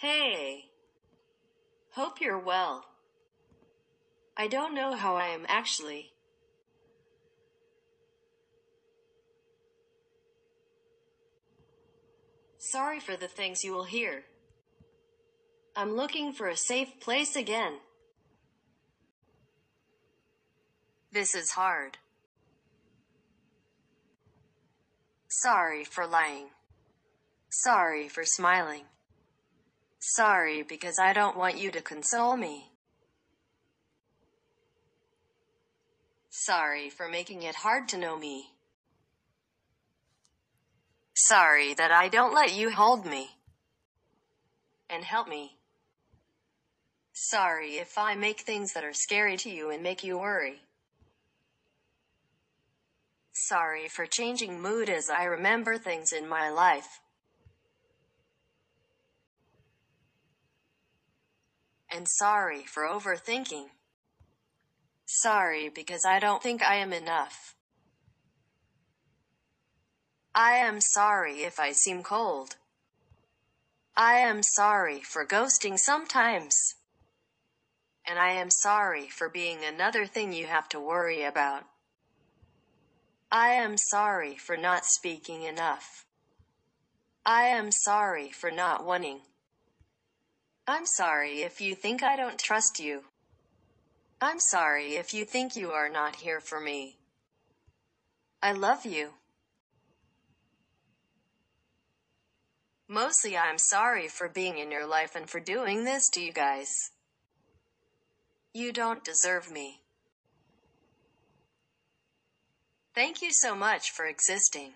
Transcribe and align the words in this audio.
Hey. 0.00 0.66
Hope 1.92 2.20
you're 2.20 2.38
well. 2.38 2.84
I 4.36 4.46
don't 4.46 4.74
know 4.74 4.94
how 4.94 5.16
I 5.16 5.28
am 5.28 5.46
actually. 5.48 6.12
Sorry 12.58 13.00
for 13.00 13.16
the 13.16 13.28
things 13.28 13.64
you 13.64 13.72
will 13.72 13.84
hear. 13.84 14.24
I'm 15.74 15.96
looking 15.96 16.34
for 16.34 16.48
a 16.48 16.56
safe 16.56 17.00
place 17.00 17.34
again. 17.34 17.78
This 21.10 21.34
is 21.34 21.52
hard. 21.52 21.96
Sorry 25.28 25.84
for 25.84 26.06
lying. 26.06 26.48
Sorry 27.48 28.08
for 28.08 28.24
smiling. 28.24 28.84
Sorry 30.14 30.62
because 30.62 31.00
I 31.00 31.12
don't 31.12 31.36
want 31.36 31.58
you 31.58 31.72
to 31.72 31.82
console 31.82 32.36
me. 32.36 32.70
Sorry 36.30 36.88
for 36.90 37.08
making 37.08 37.42
it 37.42 37.56
hard 37.56 37.88
to 37.88 37.98
know 37.98 38.16
me. 38.16 38.50
Sorry 41.14 41.74
that 41.74 41.90
I 41.90 42.08
don't 42.08 42.32
let 42.32 42.54
you 42.54 42.70
hold 42.70 43.04
me 43.04 43.30
and 44.88 45.02
help 45.02 45.26
me. 45.26 45.56
Sorry 47.12 47.78
if 47.78 47.98
I 47.98 48.14
make 48.14 48.40
things 48.40 48.74
that 48.74 48.84
are 48.84 48.92
scary 48.92 49.36
to 49.38 49.50
you 49.50 49.70
and 49.70 49.82
make 49.82 50.04
you 50.04 50.18
worry. 50.18 50.60
Sorry 53.32 53.88
for 53.88 54.06
changing 54.06 54.62
mood 54.62 54.88
as 54.88 55.10
I 55.10 55.24
remember 55.24 55.78
things 55.78 56.12
in 56.12 56.28
my 56.28 56.48
life. 56.48 57.00
And 61.90 62.06
sorry 62.08 62.64
for 62.64 62.82
overthinking. 62.82 63.66
Sorry 65.06 65.68
because 65.68 66.04
I 66.04 66.18
don't 66.18 66.42
think 66.42 66.62
I 66.62 66.76
am 66.76 66.92
enough. 66.92 67.54
I 70.34 70.56
am 70.56 70.80
sorry 70.80 71.44
if 71.44 71.58
I 71.58 71.72
seem 71.72 72.02
cold. 72.02 72.56
I 73.96 74.16
am 74.18 74.42
sorry 74.42 75.00
for 75.00 75.24
ghosting 75.24 75.78
sometimes. 75.78 76.74
And 78.06 78.18
I 78.18 78.32
am 78.32 78.50
sorry 78.50 79.08
for 79.08 79.28
being 79.28 79.64
another 79.64 80.06
thing 80.06 80.32
you 80.32 80.46
have 80.46 80.68
to 80.70 80.80
worry 80.80 81.24
about. 81.24 81.64
I 83.32 83.48
am 83.52 83.76
sorry 83.76 84.36
for 84.36 84.56
not 84.56 84.84
speaking 84.84 85.44
enough. 85.44 86.04
I 87.24 87.44
am 87.44 87.72
sorry 87.72 88.30
for 88.30 88.50
not 88.50 88.84
wanting. 88.84 89.22
I'm 90.68 90.84
sorry 90.84 91.42
if 91.42 91.60
you 91.60 91.76
think 91.76 92.02
I 92.02 92.16
don't 92.16 92.38
trust 92.38 92.80
you. 92.80 93.04
I'm 94.20 94.40
sorry 94.40 94.96
if 94.96 95.14
you 95.14 95.24
think 95.24 95.54
you 95.54 95.70
are 95.70 95.88
not 95.88 96.16
here 96.16 96.40
for 96.40 96.60
me. 96.60 96.96
I 98.42 98.52
love 98.52 98.84
you. 98.84 99.10
Mostly 102.88 103.36
I'm 103.36 103.58
sorry 103.58 104.08
for 104.08 104.28
being 104.28 104.58
in 104.58 104.72
your 104.72 104.86
life 104.86 105.14
and 105.14 105.30
for 105.30 105.38
doing 105.38 105.84
this 105.84 106.08
to 106.10 106.20
you 106.20 106.32
guys. 106.32 106.90
You 108.52 108.72
don't 108.72 109.04
deserve 109.04 109.50
me. 109.50 109.82
Thank 112.94 113.22
you 113.22 113.30
so 113.32 113.54
much 113.54 113.90
for 113.90 114.06
existing. 114.06 114.72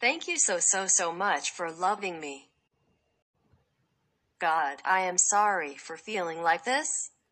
Thank 0.00 0.28
you 0.28 0.38
so 0.38 0.60
so 0.60 0.86
so 0.86 1.12
much 1.12 1.50
for 1.50 1.70
loving 1.70 2.20
me. 2.20 2.48
God, 4.38 4.82
I 4.84 5.00
am 5.00 5.16
sorry 5.16 5.76
for 5.76 5.96
feeling 5.96 6.42
like 6.42 6.64
this. 6.64 7.10